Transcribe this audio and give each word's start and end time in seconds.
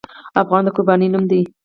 افغان 0.41 0.61
د 0.65 0.67
قربانۍ 0.75 1.07
نوم 1.13 1.23
دی. 1.31 1.41